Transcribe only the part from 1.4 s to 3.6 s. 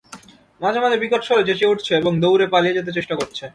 চেঁচিয়ে উঠছে এবং দৌড়ে পালিয়ে যেতে চেষ্টা করছে।